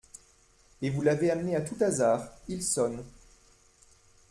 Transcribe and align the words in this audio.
Et 0.81 0.89
vous 0.89 1.03
l'avez 1.03 1.29
amené 1.29 1.55
à 1.55 1.61
tout 1.61 1.77
hasard, 1.79 2.27
il 2.47 2.63
sonne. 2.63 3.03